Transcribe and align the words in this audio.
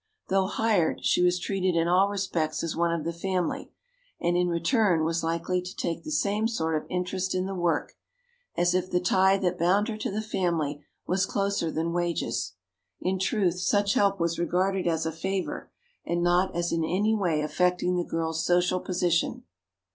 Though 0.29 0.47
hired, 0.47 1.05
she 1.05 1.21
was 1.21 1.37
treated 1.37 1.75
in 1.75 1.87
all 1.87 2.09
respects 2.09 2.63
as 2.63 2.75
one 2.75 2.91
of 2.91 3.03
the 3.05 3.13
family, 3.13 3.71
and 4.19 4.35
in 4.35 4.47
return 4.47 5.03
was 5.03 5.23
likely 5.23 5.61
to 5.61 5.75
take 5.75 6.03
the 6.03 6.09
same 6.09 6.47
sort 6.47 6.75
of 6.75 6.89
interest 6.89 7.35
in 7.35 7.45
the 7.45 7.53
work, 7.53 7.93
as 8.57 8.73
if 8.73 8.89
the 8.89 8.99
tie 8.99 9.37
that 9.37 9.59
bound 9.59 9.89
her 9.89 9.97
to 9.97 10.09
the 10.09 10.23
family 10.23 10.83
was 11.05 11.27
closer 11.27 11.69
than 11.69 11.93
wages. 11.93 12.53
In 12.99 13.19
truth, 13.19 13.59
such 13.59 13.93
help 13.93 14.19
was 14.19 14.39
regarded 14.39 14.87
as 14.87 15.05
a 15.05 15.11
favour, 15.11 15.69
and 16.03 16.23
not 16.23 16.55
as 16.55 16.71
in 16.71 16.83
any 16.83 17.13
way 17.13 17.41
affecting 17.41 17.95
the 17.95 18.03
girl's 18.03 18.43
social 18.43 18.79
position. 18.79 19.43